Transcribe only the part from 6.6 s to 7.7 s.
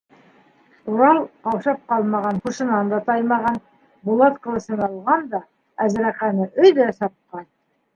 өҙә сапҡан.